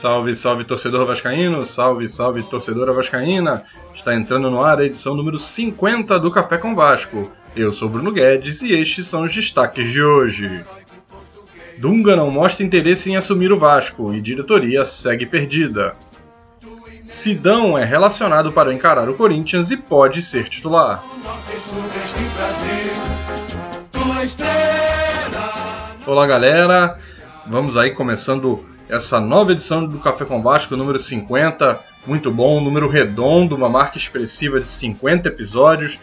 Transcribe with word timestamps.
Salve, 0.00 0.34
salve 0.34 0.64
torcedor 0.64 1.04
vascaíno, 1.04 1.62
salve, 1.66 2.08
salve 2.08 2.42
torcedora 2.44 2.90
vascaína. 2.90 3.64
Está 3.94 4.14
entrando 4.14 4.50
no 4.50 4.64
ar 4.64 4.78
a 4.78 4.86
edição 4.86 5.14
número 5.14 5.38
50 5.38 6.18
do 6.18 6.30
Café 6.30 6.56
com 6.56 6.74
Vasco. 6.74 7.30
Eu 7.54 7.70
sou 7.70 7.86
Bruno 7.86 8.10
Guedes 8.10 8.62
e 8.62 8.72
estes 8.72 9.06
são 9.06 9.24
os 9.24 9.34
destaques 9.34 9.92
de 9.92 10.02
hoje. 10.02 10.64
Dunga 11.76 12.16
não 12.16 12.30
mostra 12.30 12.64
interesse 12.64 13.10
em 13.10 13.16
assumir 13.16 13.52
o 13.52 13.58
Vasco 13.58 14.14
e 14.14 14.22
diretoria 14.22 14.86
segue 14.86 15.26
perdida. 15.26 15.94
Sidão 17.02 17.76
é 17.76 17.84
relacionado 17.84 18.52
para 18.52 18.72
encarar 18.72 19.06
o 19.06 19.14
Corinthians 19.14 19.70
e 19.70 19.76
pode 19.76 20.22
ser 20.22 20.48
titular. 20.48 21.04
Olá 26.06 26.26
galera, 26.26 26.98
vamos 27.46 27.76
aí 27.76 27.90
começando 27.90 28.69
essa 28.90 29.20
nova 29.20 29.52
edição 29.52 29.86
do 29.86 29.98
Café 29.98 30.24
com 30.24 30.42
Vasco, 30.42 30.76
número 30.76 30.98
50. 30.98 31.78
Muito 32.06 32.30
bom, 32.30 32.58
um 32.58 32.64
número 32.64 32.88
redondo, 32.88 33.54
uma 33.54 33.68
marca 33.68 33.96
expressiva 33.96 34.60
de 34.60 34.66
50 34.66 35.28
episódios. 35.28 35.98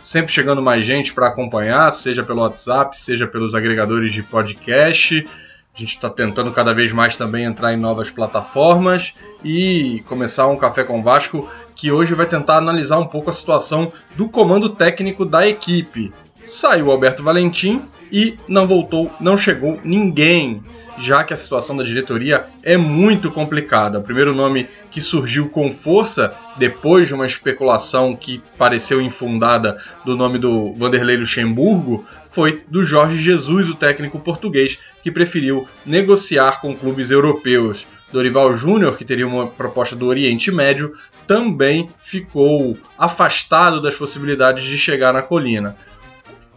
Sempre 0.00 0.32
chegando 0.32 0.62
mais 0.62 0.86
gente 0.86 1.12
para 1.12 1.26
acompanhar, 1.26 1.90
seja 1.90 2.22
pelo 2.22 2.40
WhatsApp, 2.40 2.96
seja 2.96 3.26
pelos 3.26 3.54
agregadores 3.54 4.12
de 4.12 4.22
podcast. 4.22 5.28
A 5.74 5.78
gente 5.78 5.94
está 5.94 6.08
tentando 6.08 6.52
cada 6.52 6.72
vez 6.72 6.92
mais 6.92 7.16
também 7.16 7.44
entrar 7.44 7.74
em 7.74 7.76
novas 7.76 8.08
plataformas 8.08 9.14
e 9.44 10.02
começar 10.08 10.46
um 10.46 10.56
Café 10.56 10.84
com 10.84 11.02
Vasco 11.02 11.48
que 11.74 11.92
hoje 11.92 12.14
vai 12.14 12.26
tentar 12.26 12.56
analisar 12.56 12.98
um 12.98 13.06
pouco 13.06 13.30
a 13.30 13.32
situação 13.32 13.92
do 14.16 14.28
comando 14.28 14.68
técnico 14.68 15.24
da 15.24 15.46
equipe. 15.46 16.12
Saiu 16.42 16.90
Alberto 16.90 17.22
Valentim 17.22 17.82
e 18.10 18.36
não 18.46 18.66
voltou, 18.66 19.10
não 19.20 19.36
chegou 19.36 19.78
ninguém 19.84 20.62
já 20.98 21.22
que 21.22 21.32
a 21.32 21.36
situação 21.36 21.76
da 21.76 21.84
diretoria 21.84 22.46
é 22.62 22.76
muito 22.76 23.30
complicada. 23.30 23.98
O 23.98 24.02
primeiro 24.02 24.34
nome 24.34 24.68
que 24.90 25.00
surgiu 25.00 25.48
com 25.48 25.70
força, 25.70 26.34
depois 26.56 27.08
de 27.08 27.14
uma 27.14 27.26
especulação 27.26 28.16
que 28.16 28.42
pareceu 28.56 29.00
infundada 29.00 29.78
do 30.04 30.16
nome 30.16 30.38
do 30.38 30.74
Vanderlei 30.74 31.16
Luxemburgo, 31.16 32.04
foi 32.30 32.62
do 32.68 32.82
Jorge 32.82 33.22
Jesus, 33.22 33.68
o 33.68 33.74
técnico 33.74 34.18
português, 34.18 34.78
que 35.02 35.10
preferiu 35.10 35.66
negociar 35.86 36.60
com 36.60 36.74
clubes 36.74 37.10
europeus. 37.10 37.86
Dorival 38.10 38.54
Júnior, 38.54 38.96
que 38.96 39.04
teria 39.04 39.26
uma 39.26 39.46
proposta 39.46 39.94
do 39.94 40.06
Oriente 40.06 40.50
Médio, 40.50 40.94
também 41.26 41.90
ficou 42.00 42.76
afastado 42.98 43.82
das 43.82 43.94
possibilidades 43.94 44.64
de 44.64 44.78
chegar 44.78 45.12
na 45.12 45.20
colina. 45.20 45.76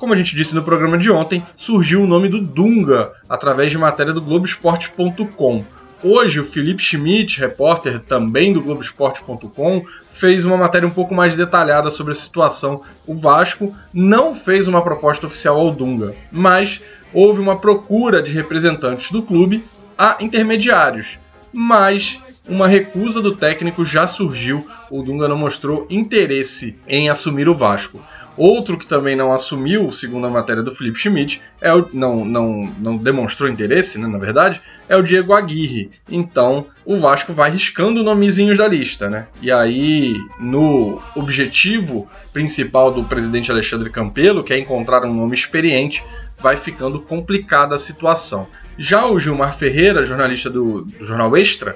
Como 0.02 0.16
a 0.16 0.18
gente 0.18 0.36
disse 0.36 0.56
no 0.56 0.64
programa 0.64 0.98
de 0.98 1.12
ontem, 1.12 1.46
surgiu 1.56 2.02
o 2.02 2.08
nome 2.08 2.28
do 2.28 2.42
Dunga 2.42 3.12
através 3.30 3.70
de 3.70 3.78
matéria 3.78 4.12
do 4.12 4.20
Globoesporte.com. 4.20 5.64
Hoje, 6.04 6.40
o 6.40 6.44
Felipe 6.44 6.82
Schmidt, 6.82 7.40
repórter 7.40 8.00
também 8.00 8.52
do 8.52 8.64
Globoesporte.com, 8.64 9.86
fez 10.10 10.44
uma 10.44 10.58
matéria 10.58 10.88
um 10.88 10.92
pouco 10.92 11.14
mais 11.14 11.36
detalhada 11.36 11.92
sobre 11.92 12.14
a 12.14 12.16
situação. 12.16 12.82
O 13.06 13.14
Vasco 13.14 13.76
não 13.94 14.34
fez 14.34 14.68
uma 14.68 14.82
proposta 14.82 15.28
oficial 15.28 15.60
ao 15.60 15.72
Dunga, 15.72 16.16
mas 16.32 16.82
houve 17.14 17.40
uma 17.40 17.60
procura 17.60 18.24
de 18.24 18.34
representantes 18.34 19.12
do 19.12 19.22
clube 19.22 19.64
a 19.96 20.18
intermediários. 20.20 21.20
Mas 21.54 22.20
uma 22.48 22.68
recusa 22.68 23.22
do 23.22 23.36
técnico 23.36 23.86
já 23.86 24.08
surgiu, 24.08 24.66
o 24.90 25.04
Dunga 25.04 25.28
não 25.28 25.38
mostrou 25.38 25.86
interesse 25.90 26.78
em 26.88 27.10
assumir 27.10 27.48
o 27.48 27.56
Vasco. 27.56 28.04
Outro 28.38 28.78
que 28.78 28.88
também 28.88 29.16
não 29.16 29.32
assumiu, 29.32 29.92
segundo 29.92 30.26
a 30.26 30.30
matéria 30.30 30.64
do 30.64 30.72
Felipe 30.72 30.98
Schmidt, 30.98 31.42
é 31.60 31.74
o, 31.74 31.88
não, 31.94 32.24
não, 32.24 32.74
não 32.80 32.98
demonstrou 32.98 33.50
interesse, 33.50 34.00
né, 34.00 34.08
na 34.08 34.18
verdade, 34.18 34.62
é 34.88 34.96
o 34.96 35.04
Diego 35.04 35.34
Aguirre. 35.34 35.92
Então 36.10 36.66
o 36.86 36.98
Vasco 36.98 37.34
vai 37.34 37.52
riscando 37.52 38.04
nomezinhos 38.04 38.58
da 38.58 38.68
lista. 38.68 39.10
Né? 39.10 39.28
E 39.42 39.52
aí, 39.52 40.16
no 40.40 41.02
objetivo 41.16 42.10
principal 42.34 42.92
do 42.92 43.04
presidente 43.04 43.52
Alexandre 43.52 43.90
Campelo, 43.90 44.44
que 44.44 44.54
é 44.54 44.58
encontrar 44.58 45.06
um 45.06 45.14
nome 45.14 45.36
experiente, 45.36 46.04
vai 46.40 46.56
ficando 46.56 47.02
complicada 47.02 47.76
a 47.76 47.80
situação. 47.80 48.48
Já 48.78 49.06
o 49.06 49.20
Gilmar 49.20 49.56
Ferreira, 49.56 50.06
jornalista 50.06 50.50
do, 50.50 50.82
do 50.86 51.06
Jornal 51.06 51.36
Extra, 51.36 51.76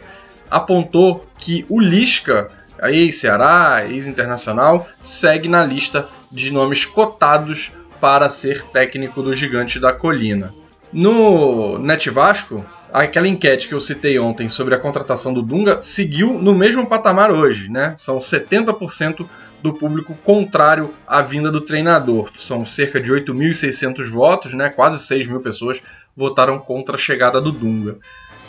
apontou 0.49 1.25
que 1.37 1.65
o 1.69 1.79
Lisca 1.79 2.49
ex-Ceará, 2.83 3.85
ex-internacional, 3.87 4.87
segue 5.01 5.47
na 5.47 5.63
lista 5.63 6.07
de 6.31 6.51
nomes 6.51 6.85
cotados 6.85 7.71
para 7.99 8.29
ser 8.29 8.63
técnico 8.63 9.21
do 9.21 9.33
Gigante 9.33 9.79
da 9.79 9.93
Colina. 9.93 10.53
No 10.91 11.77
Net 11.79 12.09
Vasco, 12.09 12.65
aquela 12.93 13.27
enquete 13.27 13.67
que 13.67 13.73
eu 13.73 13.81
citei 13.81 14.19
ontem 14.19 14.47
sobre 14.47 14.75
a 14.75 14.79
contratação 14.79 15.33
do 15.33 15.41
Dunga 15.41 15.81
seguiu 15.81 16.33
no 16.33 16.53
mesmo 16.53 16.87
patamar 16.87 17.31
hoje, 17.31 17.69
né? 17.69 17.93
São 17.95 18.19
70% 18.19 19.27
do 19.61 19.73
público 19.73 20.13
contrário 20.23 20.93
à 21.07 21.21
vinda 21.21 21.51
do 21.51 21.61
treinador. 21.61 22.29
São 22.37 22.65
cerca 22.65 23.01
de 23.01 23.11
8.600 23.11 24.09
votos, 24.09 24.53
né? 24.53 24.69
Quase 24.69 24.99
6 24.99 25.27
mil 25.27 25.39
pessoas 25.39 25.81
votaram 26.15 26.59
contra 26.59 26.95
a 26.95 26.99
chegada 26.99 27.41
do 27.41 27.51
Dunga. 27.51 27.97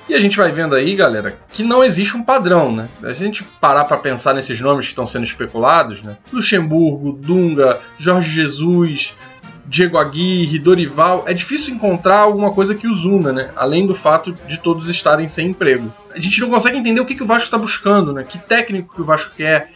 E 0.08 0.14
a 0.14 0.20
gente 0.20 0.36
vai 0.36 0.52
vendo 0.52 0.74
aí, 0.74 0.94
galera, 0.94 1.36
que 1.50 1.64
não 1.64 1.82
existe 1.82 2.16
um 2.16 2.22
padrão, 2.22 2.70
né? 2.70 2.88
Se 3.02 3.22
a 3.22 3.26
gente 3.26 3.42
parar 3.60 3.84
para 3.84 3.96
pensar 3.96 4.34
nesses 4.34 4.60
nomes 4.60 4.86
que 4.86 4.92
estão 4.92 5.04
sendo 5.04 5.24
especulados, 5.24 6.00
né? 6.02 6.16
Luxemburgo, 6.32 7.12
Dunga, 7.12 7.80
Jorge 7.98 8.30
Jesus, 8.30 9.16
Diego 9.66 9.98
Aguirre, 9.98 10.60
Dorival, 10.60 11.24
é 11.26 11.34
difícil 11.34 11.74
encontrar 11.74 12.18
alguma 12.18 12.52
coisa 12.52 12.74
que 12.74 12.86
os 12.86 13.04
una, 13.04 13.32
né? 13.32 13.50
Além 13.56 13.84
do 13.84 13.94
fato 13.94 14.32
de 14.46 14.58
todos 14.58 14.88
estarem 14.88 15.26
sem 15.26 15.48
emprego. 15.48 15.92
A 16.14 16.20
gente 16.20 16.40
não 16.40 16.48
consegue 16.48 16.78
entender 16.78 17.00
o 17.00 17.06
que, 17.06 17.16
que 17.16 17.22
o 17.22 17.26
Vasco 17.26 17.44
está 17.44 17.58
buscando, 17.58 18.12
né? 18.12 18.22
Que 18.22 18.38
técnico 18.38 18.94
que 18.94 19.02
o 19.02 19.04
Vasco 19.04 19.34
quer. 19.36 19.72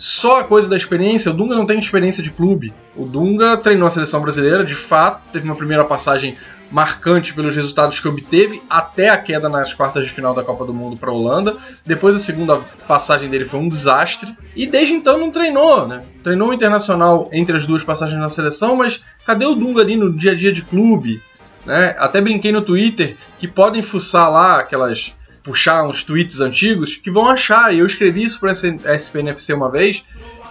Só 0.00 0.40
a 0.40 0.44
coisa 0.44 0.66
da 0.66 0.78
experiência, 0.78 1.30
o 1.30 1.34
Dunga 1.34 1.54
não 1.54 1.66
tem 1.66 1.78
experiência 1.78 2.22
de 2.22 2.30
clube. 2.30 2.72
O 2.96 3.04
Dunga 3.04 3.58
treinou 3.58 3.86
a 3.86 3.90
seleção 3.90 4.22
brasileira, 4.22 4.64
de 4.64 4.74
fato, 4.74 5.20
teve 5.30 5.44
uma 5.44 5.54
primeira 5.54 5.84
passagem 5.84 6.38
marcante 6.70 7.34
pelos 7.34 7.54
resultados 7.54 8.00
que 8.00 8.08
obteve 8.08 8.62
até 8.70 9.10
a 9.10 9.18
queda 9.18 9.46
nas 9.46 9.74
quartas 9.74 10.06
de 10.06 10.10
final 10.10 10.32
da 10.32 10.42
Copa 10.42 10.64
do 10.64 10.72
Mundo 10.72 10.96
para 10.96 11.10
a 11.10 11.12
Holanda. 11.12 11.54
Depois 11.84 12.16
a 12.16 12.18
segunda 12.18 12.56
passagem 12.88 13.28
dele 13.28 13.44
foi 13.44 13.60
um 13.60 13.68
desastre 13.68 14.34
e 14.56 14.66
desde 14.66 14.94
então 14.94 15.18
não 15.18 15.30
treinou, 15.30 15.86
né? 15.86 16.02
Treinou 16.24 16.48
o 16.48 16.54
internacional 16.54 17.28
entre 17.30 17.54
as 17.54 17.66
duas 17.66 17.84
passagens 17.84 18.18
na 18.18 18.30
seleção, 18.30 18.76
mas 18.76 19.02
cadê 19.26 19.44
o 19.44 19.54
Dunga 19.54 19.82
ali 19.82 19.96
no 19.96 20.10
dia 20.10 20.32
a 20.32 20.34
dia 20.34 20.50
de 20.50 20.62
clube? 20.62 21.20
Né? 21.66 21.94
Até 21.98 22.22
brinquei 22.22 22.52
no 22.52 22.62
Twitter 22.62 23.18
que 23.38 23.46
podem 23.46 23.82
fuçar 23.82 24.32
lá 24.32 24.60
aquelas 24.60 25.14
puxar 25.42 25.84
uns 25.84 26.04
tweets 26.04 26.40
antigos 26.40 26.96
que 26.96 27.10
vão 27.10 27.28
achar. 27.28 27.74
E 27.74 27.78
eu 27.78 27.86
escrevi 27.86 28.22
isso 28.22 28.38
para 28.38 28.52
a 28.52 28.94
SPNFC 28.94 29.52
uma 29.54 29.70
vez 29.70 30.04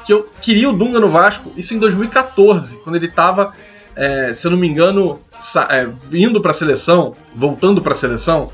que 0.06 0.14
eu 0.14 0.28
queria 0.42 0.70
o 0.70 0.74
Dunga 0.74 1.00
no 1.00 1.10
Vasco, 1.10 1.52
isso 1.56 1.74
em 1.74 1.78
2014, 1.78 2.80
quando 2.80 2.96
ele 2.96 3.06
estava 3.06 3.54
é, 4.00 4.34
se 4.34 4.48
eu 4.48 4.52
não 4.52 4.58
me 4.58 4.66
engano, 4.66 5.20
é, 5.70 5.90
indo 6.14 6.42
para 6.42 6.52
a 6.52 6.54
seleção, 6.54 7.16
voltando 7.36 7.82
para 7.82 7.92
a 7.92 7.96
seleção. 7.96 8.50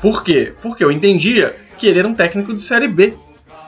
Por 0.00 0.24
quê? 0.24 0.54
Porque 0.62 0.82
eu 0.82 0.90
entendia 0.90 1.54
que 1.78 1.86
ele 1.86 1.98
era 1.98 2.08
um 2.08 2.14
técnico 2.14 2.54
de 2.54 2.62
Série 2.62 2.88
B. 2.88 3.14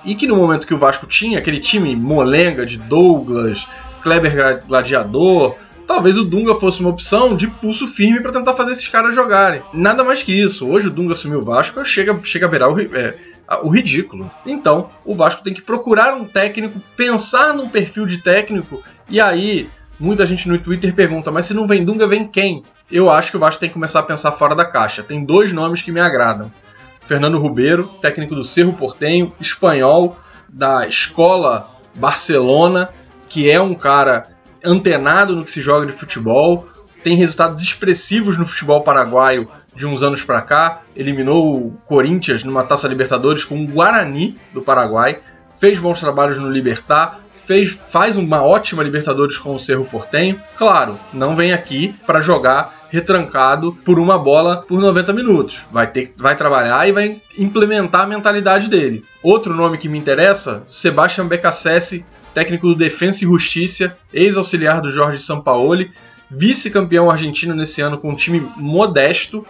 E 0.04 0.14
que 0.14 0.26
no 0.26 0.36
momento 0.36 0.66
que 0.66 0.72
o 0.72 0.78
Vasco 0.78 1.06
tinha 1.06 1.38
aquele 1.38 1.60
time 1.60 1.94
molenga 1.94 2.64
de 2.64 2.78
Douglas, 2.78 3.68
Kleber 4.00 4.64
Gladiador, 4.66 5.56
talvez 5.88 6.16
o 6.16 6.24
Dunga 6.24 6.54
fosse 6.54 6.78
uma 6.78 6.90
opção 6.90 7.34
de 7.34 7.48
pulso 7.48 7.88
firme 7.88 8.20
para 8.20 8.30
tentar 8.30 8.54
fazer 8.54 8.70
esses 8.70 8.86
caras 8.86 9.14
jogarem. 9.14 9.62
Nada 9.72 10.04
mais 10.04 10.22
que 10.22 10.32
isso. 10.32 10.68
Hoje 10.68 10.86
o 10.86 10.90
Dunga 10.90 11.14
assumiu 11.14 11.40
o 11.40 11.44
Vasco, 11.44 11.84
chega, 11.84 12.16
chega 12.22 12.46
a 12.46 12.48
virar 12.48 12.70
o, 12.70 12.78
é, 12.78 13.16
o 13.62 13.68
ridículo. 13.68 14.30
Então, 14.46 14.90
o 15.04 15.14
Vasco 15.14 15.42
tem 15.42 15.52
que 15.54 15.62
procurar 15.62 16.14
um 16.14 16.24
técnico, 16.24 16.78
pensar 16.96 17.52
num 17.52 17.68
perfil 17.68 18.06
de 18.06 18.18
técnico, 18.18 18.84
e 19.08 19.20
aí 19.20 19.68
Muita 20.00 20.24
gente 20.24 20.48
no 20.48 20.56
Twitter 20.56 20.94
pergunta, 20.94 21.28
mas 21.28 21.46
se 21.46 21.54
não 21.54 21.66
vem 21.66 21.84
Dunga, 21.84 22.06
vem 22.06 22.24
quem? 22.24 22.62
Eu 22.88 23.10
acho 23.10 23.32
que 23.32 23.36
o 23.36 23.40
Vasco 23.40 23.58
tem 23.58 23.68
que 23.68 23.74
começar 23.74 23.98
a 23.98 24.04
pensar 24.04 24.30
fora 24.30 24.54
da 24.54 24.64
caixa. 24.64 25.02
Tem 25.02 25.24
dois 25.24 25.52
nomes 25.52 25.82
que 25.82 25.90
me 25.90 25.98
agradam. 25.98 26.52
Fernando 27.00 27.36
Rubeiro, 27.38 27.88
técnico 28.00 28.36
do 28.36 28.44
Cerro 28.44 28.72
Portenho, 28.74 29.32
espanhol, 29.40 30.16
da 30.48 30.86
escola 30.86 31.68
Barcelona, 31.96 32.90
que 33.28 33.50
é 33.50 33.60
um 33.60 33.74
cara 33.74 34.28
antenado 34.64 35.34
no 35.34 35.44
que 35.44 35.50
se 35.50 35.60
joga 35.60 35.86
de 35.86 35.92
futebol, 35.92 36.68
tem 37.02 37.16
resultados 37.16 37.62
expressivos 37.62 38.36
no 38.36 38.44
futebol 38.44 38.82
paraguaio 38.82 39.48
de 39.74 39.86
uns 39.86 40.02
anos 40.02 40.22
para 40.22 40.42
cá, 40.42 40.82
eliminou 40.96 41.56
o 41.56 41.70
Corinthians 41.86 42.42
numa 42.42 42.64
Taça 42.64 42.88
Libertadores 42.88 43.44
com 43.44 43.62
o 43.62 43.66
Guarani 43.66 44.36
do 44.52 44.60
Paraguai, 44.60 45.20
fez 45.56 45.78
bons 45.78 46.00
trabalhos 46.00 46.38
no 46.38 46.50
Libertar, 46.50 47.20
fez, 47.46 47.70
faz 47.70 48.16
uma 48.16 48.42
ótima 48.42 48.82
Libertadores 48.82 49.38
com 49.38 49.54
o 49.54 49.60
Cerro 49.60 49.86
Portenho. 49.86 50.40
Claro, 50.56 50.98
não 51.12 51.34
vem 51.34 51.52
aqui 51.52 51.94
para 52.06 52.20
jogar 52.20 52.86
retrancado 52.90 53.72
por 53.84 53.98
uma 53.98 54.18
bola 54.18 54.62
por 54.62 54.80
90 54.80 55.12
minutos. 55.12 55.60
Vai 55.70 55.86
ter 55.86 56.12
vai 56.16 56.36
trabalhar 56.36 56.88
e 56.88 56.92
vai 56.92 57.20
implementar 57.38 58.02
a 58.02 58.06
mentalidade 58.06 58.68
dele. 58.68 59.04
Outro 59.22 59.54
nome 59.54 59.78
que 59.78 59.88
me 59.88 59.98
interessa, 59.98 60.62
Sebastian 60.66 61.26
Becassese, 61.26 62.04
técnico 62.38 62.68
do 62.68 62.76
Defensa 62.76 63.24
e 63.24 63.26
Justiça, 63.26 63.98
ex-auxiliar 64.14 64.80
do 64.80 64.92
Jorge 64.92 65.20
Sampaoli, 65.20 65.90
vice-campeão 66.30 67.10
argentino 67.10 67.52
nesse 67.52 67.80
ano 67.80 67.98
com 67.98 68.10
um 68.10 68.14
time 68.14 68.48
modesto, 68.56 69.44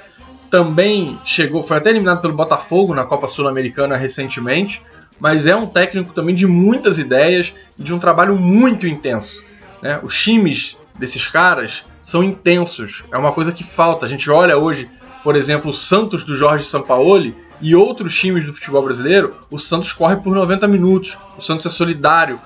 também 0.50 1.20
chegou, 1.23 1.62
foi 1.62 1.76
até 1.76 1.90
eliminado 1.90 2.23
pelo 2.23 2.32
Botafogo 2.32 2.94
na 2.94 3.05
Copa 3.05 3.29
Sul-Americana 3.29 3.94
recentemente, 3.94 4.82
mas 5.20 5.44
é 5.44 5.55
um 5.55 5.67
técnico 5.67 6.14
também 6.14 6.35
de 6.35 6.46
muitas 6.46 6.99
ideias 6.99 7.52
e 7.79 7.82
de 7.82 7.93
um 7.93 7.99
trabalho 7.99 8.37
muito 8.37 8.87
intenso. 8.87 9.44
Né? 9.82 10.00
Os 10.02 10.19
times 10.19 10.79
desses 10.99 11.26
caras 11.26 11.84
são 12.02 12.25
intensos, 12.25 13.05
é 13.12 13.19
uma 13.19 13.32
coisa 13.32 13.52
que 13.52 13.64
falta. 13.64 14.06
A 14.06 14.08
gente 14.08 14.31
olha 14.31 14.56
hoje, 14.56 14.88
por 15.23 15.37
exemplo, 15.37 15.73
o 15.73 15.75
Santos 15.75 16.25
do 16.25 16.34
Jorge 16.34 16.64
Sampaoli 16.64 17.37
e 17.61 17.76
outros 17.76 18.19
times 18.19 18.46
do 18.46 18.55
futebol 18.55 18.82
brasileiro, 18.82 19.34
o 19.50 19.58
Santos 19.58 19.93
corre 19.93 20.17
por 20.17 20.34
90 20.34 20.67
minutos, 20.67 21.19
o 21.37 21.43
Santos 21.43 21.67
é 21.67 21.69
solidário. 21.69 22.41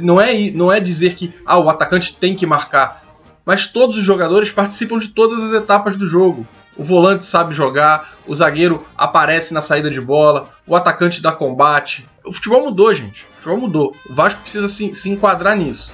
Não 0.00 0.20
é, 0.20 0.50
não 0.50 0.72
é 0.72 0.80
dizer 0.80 1.14
que 1.14 1.34
ah, 1.46 1.58
o 1.58 1.70
atacante 1.70 2.16
tem 2.16 2.34
que 2.34 2.46
marcar, 2.46 3.04
mas 3.44 3.66
todos 3.66 3.96
os 3.96 4.04
jogadores 4.04 4.50
participam 4.50 4.98
de 4.98 5.08
todas 5.08 5.42
as 5.42 5.52
etapas 5.52 5.96
do 5.96 6.06
jogo. 6.06 6.46
O 6.76 6.84
volante 6.84 7.26
sabe 7.26 7.54
jogar, 7.54 8.14
o 8.26 8.34
zagueiro 8.36 8.86
aparece 8.96 9.52
na 9.52 9.60
saída 9.60 9.90
de 9.90 10.00
bola, 10.00 10.48
o 10.66 10.76
atacante 10.76 11.20
dá 11.20 11.32
combate. 11.32 12.06
O 12.24 12.32
futebol 12.32 12.66
mudou, 12.66 12.92
gente. 12.94 13.24
O 13.24 13.34
futebol 13.36 13.58
mudou. 13.58 13.96
O 14.08 14.14
Vasco 14.14 14.40
precisa 14.42 14.68
se, 14.68 14.94
se 14.94 15.10
enquadrar 15.10 15.56
nisso. 15.56 15.92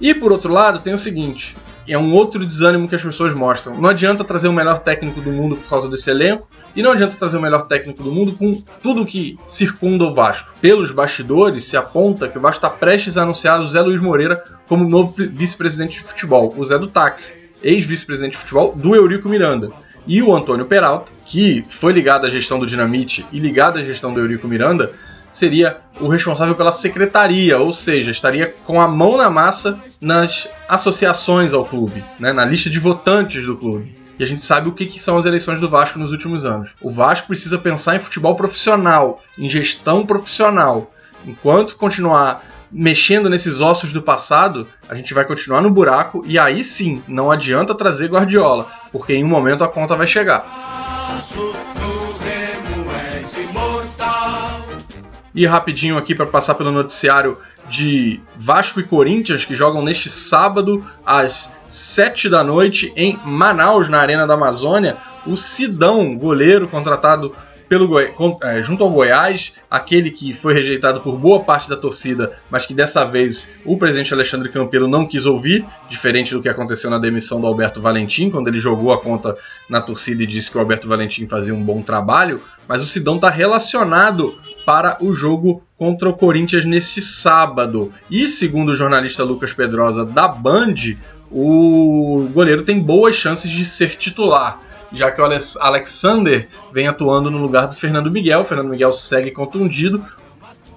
E 0.00 0.14
por 0.14 0.32
outro 0.32 0.52
lado, 0.52 0.80
tem 0.80 0.92
o 0.92 0.98
seguinte: 0.98 1.56
é 1.88 1.98
um 1.98 2.12
outro 2.12 2.44
desânimo 2.44 2.88
que 2.88 2.94
as 2.94 3.02
pessoas 3.02 3.34
mostram. 3.34 3.80
Não 3.80 3.88
adianta 3.88 4.24
trazer 4.24 4.48
o 4.48 4.52
melhor 4.52 4.80
técnico 4.80 5.20
do 5.20 5.30
mundo 5.30 5.56
por 5.56 5.68
causa 5.68 5.88
desse 5.88 6.10
elenco, 6.10 6.48
e 6.74 6.82
não 6.82 6.92
adianta 6.92 7.16
trazer 7.16 7.36
o 7.36 7.42
melhor 7.42 7.66
técnico 7.66 8.02
do 8.02 8.12
mundo 8.12 8.32
com 8.32 8.62
tudo 8.82 9.06
que 9.06 9.38
circunda 9.46 10.04
o 10.04 10.14
Vasco. 10.14 10.50
Pelos 10.60 10.90
bastidores, 10.90 11.64
se 11.64 11.76
aponta 11.76 12.28
que 12.28 12.38
o 12.38 12.40
Vasco 12.40 12.64
está 12.64 12.70
prestes 12.70 13.16
a 13.16 13.22
anunciar 13.22 13.60
o 13.60 13.66
Zé 13.66 13.80
Luiz 13.80 14.00
Moreira 14.00 14.42
como 14.68 14.88
novo 14.88 15.14
vice-presidente 15.16 15.98
de 15.98 16.04
futebol, 16.04 16.54
o 16.56 16.64
Zé 16.64 16.78
do 16.78 16.86
Táxi, 16.86 17.34
ex-vice-presidente 17.62 18.32
de 18.32 18.38
futebol 18.38 18.74
do 18.74 18.94
Eurico 18.94 19.28
Miranda. 19.28 19.70
E 20.06 20.22
o 20.22 20.34
Antônio 20.34 20.64
Peralta, 20.64 21.12
que 21.26 21.64
foi 21.68 21.92
ligado 21.92 22.26
à 22.26 22.30
gestão 22.30 22.58
do 22.58 22.66
Dinamite 22.66 23.26
e 23.30 23.38
ligado 23.38 23.78
à 23.78 23.82
gestão 23.82 24.14
do 24.14 24.20
Eurico 24.20 24.48
Miranda, 24.48 24.92
seria 25.30 25.78
o 26.00 26.08
responsável 26.08 26.54
pela 26.54 26.72
secretaria, 26.72 27.58
ou 27.58 27.72
seja, 27.72 28.10
estaria 28.10 28.54
com 28.64 28.80
a 28.80 28.88
mão 28.88 29.16
na 29.16 29.30
massa 29.30 29.80
nas 30.00 30.48
associações 30.68 31.52
ao 31.52 31.64
clube, 31.64 32.04
né, 32.18 32.32
na 32.32 32.44
lista 32.44 32.70
de 32.70 32.78
votantes 32.78 33.44
do 33.44 33.56
clube. 33.56 34.00
E 34.18 34.22
a 34.22 34.26
gente 34.26 34.44
sabe 34.44 34.68
o 34.68 34.72
que, 34.72 34.84
que, 34.84 35.00
são 35.00 35.16
as 35.16 35.24
eleições 35.24 35.60
do 35.60 35.68
Vasco 35.68 35.98
nos 35.98 36.12
últimos 36.12 36.44
anos. 36.44 36.72
O 36.82 36.90
Vasco 36.90 37.28
precisa 37.28 37.56
pensar 37.56 37.96
em 37.96 38.00
futebol 38.00 38.34
profissional, 38.34 39.22
em 39.38 39.48
gestão 39.48 40.04
profissional. 40.04 40.92
Enquanto 41.26 41.76
continuar 41.76 42.42
mexendo 42.70 43.30
nesses 43.30 43.60
ossos 43.60 43.92
do 43.92 44.02
passado, 44.02 44.66
a 44.88 44.94
gente 44.94 45.14
vai 45.14 45.24
continuar 45.24 45.60
no 45.60 45.70
buraco 45.70 46.22
e 46.26 46.38
aí 46.38 46.62
sim, 46.62 47.02
não 47.08 47.30
adianta 47.30 47.74
trazer 47.74 48.10
Guardiola, 48.10 48.66
porque 48.92 49.14
em 49.14 49.24
um 49.24 49.28
momento 49.28 49.64
a 49.64 49.68
conta 49.68 49.96
vai 49.96 50.06
chegar. 50.06 50.79
E 55.34 55.46
rapidinho 55.46 55.96
aqui 55.96 56.14
para 56.14 56.26
passar 56.26 56.54
pelo 56.54 56.72
noticiário 56.72 57.38
de 57.68 58.20
Vasco 58.36 58.80
e 58.80 58.84
Corinthians, 58.84 59.44
que 59.44 59.54
jogam 59.54 59.82
neste 59.82 60.10
sábado 60.10 60.84
às 61.06 61.52
7 61.66 62.28
da 62.28 62.42
noite 62.42 62.92
em 62.96 63.18
Manaus, 63.24 63.88
na 63.88 64.00
Arena 64.00 64.26
da 64.26 64.34
Amazônia. 64.34 64.96
O 65.26 65.36
Sidão, 65.36 66.16
goleiro 66.16 66.66
contratado 66.66 67.32
pelo 67.70 68.00
é, 68.00 68.62
junto 68.64 68.82
ao 68.82 68.90
Goiás, 68.90 69.54
aquele 69.70 70.10
que 70.10 70.34
foi 70.34 70.52
rejeitado 70.52 71.00
por 71.02 71.16
boa 71.16 71.44
parte 71.44 71.68
da 71.68 71.76
torcida, 71.76 72.36
mas 72.50 72.66
que 72.66 72.74
dessa 72.74 73.04
vez 73.04 73.48
o 73.64 73.78
presidente 73.78 74.12
Alexandre 74.12 74.48
Campelo 74.48 74.88
não 74.88 75.06
quis 75.06 75.24
ouvir, 75.24 75.64
diferente 75.88 76.34
do 76.34 76.42
que 76.42 76.48
aconteceu 76.48 76.90
na 76.90 76.98
demissão 76.98 77.40
do 77.40 77.46
Alberto 77.46 77.80
Valentim, 77.80 78.28
quando 78.28 78.48
ele 78.48 78.58
jogou 78.58 78.92
a 78.92 79.00
conta 79.00 79.36
na 79.68 79.80
torcida 79.80 80.24
e 80.24 80.26
disse 80.26 80.50
que 80.50 80.56
o 80.56 80.60
Alberto 80.60 80.88
Valentim 80.88 81.28
fazia 81.28 81.54
um 81.54 81.62
bom 81.62 81.80
trabalho, 81.80 82.42
mas 82.66 82.82
o 82.82 82.86
Sidão 82.86 83.14
está 83.14 83.30
relacionado 83.30 84.36
para 84.70 84.98
o 85.00 85.12
jogo 85.12 85.64
contra 85.76 86.08
o 86.08 86.14
Corinthians 86.14 86.64
neste 86.64 87.02
sábado. 87.02 87.92
E 88.08 88.28
segundo 88.28 88.68
o 88.68 88.74
jornalista 88.76 89.24
Lucas 89.24 89.52
Pedrosa 89.52 90.04
da 90.04 90.28
Band, 90.28 90.76
o 91.28 92.28
goleiro 92.32 92.62
tem 92.62 92.80
boas 92.80 93.16
chances 93.16 93.50
de 93.50 93.64
ser 93.64 93.96
titular 93.96 94.60
já 94.92 95.10
que 95.10 95.20
o 95.20 95.24
Alexander 95.60 96.48
vem 96.72 96.86
atuando 96.86 97.32
no 97.32 97.38
lugar 97.38 97.66
do 97.66 97.74
Fernando 97.74 98.12
Miguel. 98.12 98.40
O 98.40 98.44
Fernando 98.44 98.68
Miguel 98.70 98.92
segue 98.92 99.32
contundido. 99.32 100.04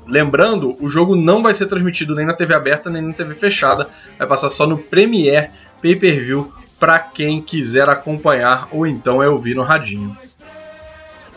Lembrando, 0.07 0.75
o 0.80 0.90
jogo 0.90 1.16
não 1.16 1.44
vai 1.44 1.54
ser 1.54 1.68
transmitido 1.68 2.16
nem 2.16 2.25
na 2.25 2.34
TV 2.34 2.56
aberta 2.56 2.90
nem 2.90 3.01
na 3.01 3.13
TV 3.13 3.36
fechada, 3.36 3.90
vai 4.18 4.28
passar 4.28 4.50
só 4.50 4.66
no 4.66 4.80
Premiere 4.80 5.51
Pay-Per-View 5.84 6.51
para 6.80 6.98
quem 6.98 7.40
quiser 7.42 7.88
acompanhar 7.88 8.68
ou 8.72 8.88
então 8.88 9.22
é 9.22 9.30
ouvir 9.30 9.56
no 9.56 9.62
radinho. 9.62 10.18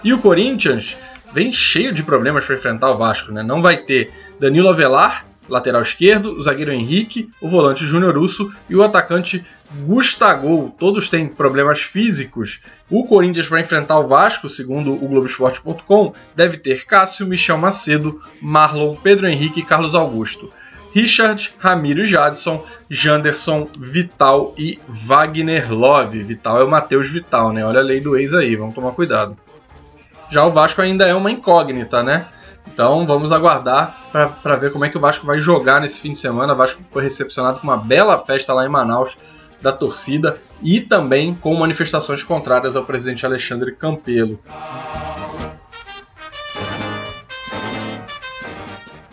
E 0.03 0.13
o 0.13 0.19
Corinthians 0.19 0.97
vem 1.37 1.53
cheio 1.53 1.93
de 1.93 2.03
problemas 2.03 2.47
para 2.47 2.55
enfrentar 2.55 2.91
o 2.91 2.97
Vasco, 2.97 3.31
né? 3.31 3.43
Não 3.43 3.61
vai 3.61 3.77
ter 3.77 4.11
Danilo 4.41 4.71
Avelar, 4.71 5.27
lateral 5.47 5.83
esquerdo, 5.83 6.33
o 6.33 6.41
zagueiro 6.41 6.73
Henrique, 6.73 7.29
o 7.43 7.47
volante 7.47 7.85
Júnior 7.85 8.17
Urso 8.17 8.51
e 8.71 8.75
o 8.75 8.83
atacante 8.83 9.45
Gustavo. 9.85 10.75
Todos 10.79 11.11
têm 11.11 11.29
problemas 11.29 11.83
físicos. 11.83 12.61
O 12.89 13.07
Corinthians, 13.07 13.49
para 13.49 13.61
enfrentar 13.61 13.99
o 13.99 14.09
Vasco, 14.09 14.49
segundo 14.49 14.95
o 14.95 15.07
Globoesporte.com, 15.07 16.15
deve 16.35 16.57
ter 16.57 16.87
Cássio, 16.87 17.27
Michel 17.27 17.59
Macedo, 17.59 18.19
Marlon, 18.41 18.97
Pedro 18.97 19.29
Henrique 19.29 19.61
e 19.61 19.63
Carlos 19.65 19.95
Augusto. 19.95 20.51
Richard, 20.95 21.53
Ramiro 21.59 22.07
Jadson, 22.07 22.65
Janderson, 22.89 23.69
Vital 23.79 24.55
e 24.57 24.79
Wagner 24.89 25.71
Love. 25.71 26.23
Vital 26.23 26.63
é 26.63 26.65
o 26.65 26.71
Matheus 26.71 27.11
Vital, 27.11 27.53
né? 27.53 27.63
Olha 27.63 27.81
a 27.81 27.85
lei 27.85 28.01
do 28.01 28.17
ex 28.17 28.33
aí, 28.33 28.57
vamos 28.57 28.75
tomar 28.75 28.93
cuidado. 28.93 29.37
Já 30.29 30.45
o 30.45 30.53
Vasco 30.53 30.83
ainda 30.83 31.07
é 31.07 31.15
uma 31.15 31.31
incógnita, 31.31 32.03
né? 32.03 32.27
Então 32.67 33.07
vamos 33.07 33.31
aguardar 33.31 33.97
para 34.43 34.57
ver 34.57 34.73
como 34.73 34.85
é 34.85 34.89
que 34.89 34.99
o 34.99 35.01
Vasco 35.01 35.27
vai 35.27 35.39
jogar 35.39 35.81
nesse 35.81 36.01
fim 36.01 36.13
de 36.13 36.19
semana. 36.19 36.53
O 36.53 36.57
Vasco 36.57 36.83
foi 36.91 37.03
recepcionado 37.03 37.61
com 37.61 37.67
uma 37.67 37.77
bela 37.77 38.19
festa 38.19 38.53
lá 38.53 38.67
em 38.67 38.69
Manaus 38.69 39.17
da 39.61 39.73
torcida 39.73 40.39
e 40.63 40.81
também 40.81 41.35
com 41.35 41.55
manifestações 41.55 42.23
contrárias 42.23 42.77
ao 42.77 42.85
presidente 42.85 43.25
Alexandre 43.25 43.73
Campelo. 43.73 44.39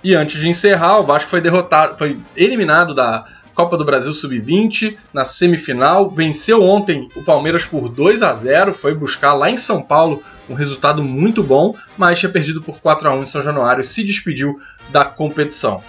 E 0.04 0.14
antes 0.16 0.42
de 0.42 0.50
encerrar, 0.50 1.00
o 1.00 1.06
Vasco 1.06 1.30
foi 1.30 1.40
derrotado, 1.40 1.98
foi 1.98 2.20
eliminado 2.36 2.94
da 2.94 3.26
Copa 3.54 3.78
do 3.78 3.86
Brasil 3.86 4.12
Sub-20 4.12 4.98
na 5.14 5.24
semifinal, 5.24 6.10
venceu 6.10 6.62
ontem 6.62 7.08
o 7.16 7.24
Palmeiras 7.24 7.66
por 7.66 7.88
2 7.88 8.22
a 8.22 8.34
0, 8.34 8.74
foi 8.74 8.94
buscar 8.94 9.34
lá 9.34 9.50
em 9.50 9.58
São 9.58 9.82
Paulo 9.82 10.22
um 10.50 10.54
resultado 10.54 11.04
muito 11.04 11.44
bom, 11.44 11.76
mas 11.98 12.20
tinha 12.20 12.32
perdido 12.32 12.62
por 12.62 12.80
4 12.80 13.08
a 13.10 13.16
1 13.16 13.22
em 13.22 13.26
São 13.26 13.42
Januário 13.42 13.82
e 13.82 13.86
se 13.86 14.04
despediu 14.04 14.60
da 14.90 15.06
competição. 15.06 15.84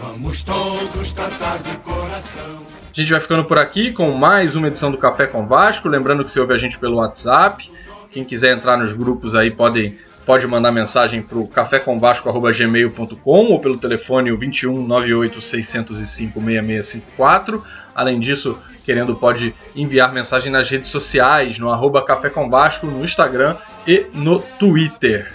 Vamos 0.00 0.42
todos 0.42 1.12
cantar 1.12 1.58
de 1.58 1.76
coração. 1.78 2.58
A 2.90 3.00
gente 3.00 3.12
vai 3.12 3.20
ficando 3.20 3.44
por 3.44 3.58
aqui 3.58 3.92
com 3.92 4.10
mais 4.10 4.56
uma 4.56 4.66
edição 4.66 4.90
do 4.90 4.98
Café 4.98 5.26
com 5.26 5.46
Vasco. 5.46 5.88
Lembrando 5.88 6.24
que 6.24 6.30
você 6.30 6.40
ouve 6.40 6.54
a 6.54 6.58
gente 6.58 6.78
pelo 6.78 6.96
WhatsApp. 6.96 7.70
Quem 8.10 8.24
quiser 8.24 8.56
entrar 8.56 8.76
nos 8.76 8.92
grupos 8.92 9.34
aí 9.34 9.50
pode, 9.50 9.96
pode 10.28 10.46
mandar 10.46 10.70
mensagem 10.70 11.22
para 11.22 11.38
o 11.38 11.48
cafécomvasco.gmail.com 11.48 13.46
ou 13.46 13.58
pelo 13.58 13.78
telefone 13.78 14.30
21 14.36 14.86
98 14.86 15.40
605 15.40 16.38
6654. 16.38 17.64
Além 17.94 18.20
disso, 18.20 18.58
querendo 18.84 19.16
pode 19.16 19.54
enviar 19.74 20.12
mensagem 20.12 20.52
nas 20.52 20.68
redes 20.68 20.90
sociais, 20.90 21.58
no 21.58 21.72
arroba 21.72 22.04
Café 22.04 22.28
com 22.28 22.50
Vasco, 22.50 22.86
no 22.86 23.02
Instagram 23.02 23.56
e 23.86 24.04
no 24.12 24.38
Twitter. 24.38 25.34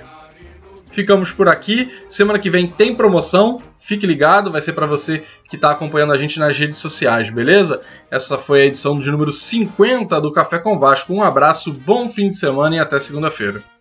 Ficamos 0.91 1.31
por 1.31 1.49
aqui. 1.49 1.91
Semana 2.07 2.37
que 2.37 2.51
vem 2.51 2.67
tem 2.67 2.93
promoção. 2.93 3.57
Fique 3.79 4.05
ligado, 4.05 4.51
vai 4.51 4.61
ser 4.61 4.73
para 4.73 4.85
você 4.85 5.23
que 5.49 5.55
está 5.55 5.71
acompanhando 5.71 6.13
a 6.13 6.19
gente 6.19 6.37
nas 6.37 6.55
redes 6.55 6.77
sociais, 6.77 7.31
beleza? 7.31 7.81
Essa 8.11 8.37
foi 8.37 8.61
a 8.61 8.65
edição 8.65 8.99
de 8.99 9.09
número 9.09 9.31
50 9.31 10.21
do 10.21 10.31
Café 10.31 10.59
com 10.59 10.77
Vasco. 10.77 11.11
Um 11.11 11.23
abraço, 11.23 11.73
bom 11.73 12.07
fim 12.09 12.29
de 12.29 12.37
semana 12.37 12.75
e 12.75 12.79
até 12.79 12.99
segunda-feira. 12.99 13.72